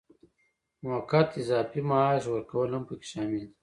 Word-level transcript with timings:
موقت 0.87 1.29
اضافي 1.41 1.79
معاش 1.89 2.23
ورکول 2.27 2.69
هم 2.75 2.83
پکې 2.87 3.07
شامل 3.11 3.39
دي. 3.43 3.49